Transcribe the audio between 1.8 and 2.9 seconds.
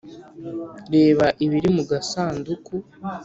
gasanduku